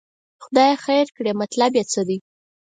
خدای 0.43 0.71
خیر 0.85 1.07
کړي، 1.15 1.31
مطلب 1.41 1.71
یې 1.79 1.83
څه 1.91 2.01
دی. 2.07 2.17